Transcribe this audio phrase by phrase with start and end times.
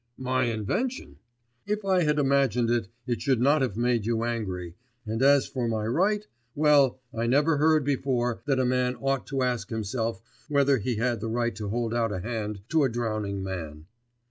[0.17, 1.17] 'My invention!
[1.67, 4.73] If I had imagined it, it should not have made you angry;
[5.05, 9.43] and as for my right, well I never heard before that a man ought to
[9.43, 10.19] ask himself
[10.49, 13.85] whether he had the right to hold out a hand to a drowning man.